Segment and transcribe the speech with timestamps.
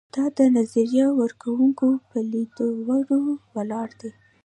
[0.15, 3.19] دا د نظریه ورکوونکو پر لیدلورو
[3.55, 4.11] ولاړ دی.